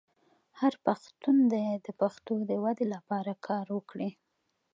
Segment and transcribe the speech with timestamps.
[0.59, 4.09] هر پښتون دې د پښتو د ودې لپاره کار وکړي.